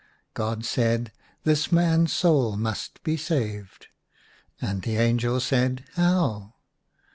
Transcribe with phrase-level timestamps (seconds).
[0.33, 1.11] God said,"
[1.43, 3.85] This man's soul must be saved."
[4.59, 6.55] And the angel said" How